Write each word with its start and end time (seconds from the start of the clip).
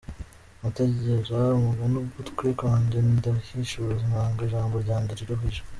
Ndategera 0.59 1.35
umugani 1.59 1.95
ugutwi 2.05 2.47
kwanjye, 2.59 2.97
Ndahishuza 3.17 3.99
inanga 4.07 4.39
ijambo 4.47 4.75
ryanjye 4.85 5.13
riruhije. 5.19 5.61